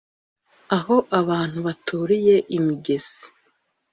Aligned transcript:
aho 0.77 0.95
abantu 1.19 1.57
baturiye 1.67 2.35
imigezi 2.57 3.23